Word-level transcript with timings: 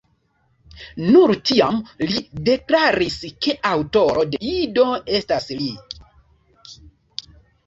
Nur 1.15 1.33
tiam 1.49 1.77
li 2.13 2.23
deklaris, 2.47 3.19
ke 3.47 3.55
aŭtoro 3.73 4.25
de 4.33 4.41
Ido 4.55 4.87
estas 5.21 5.49
li. 5.61 5.71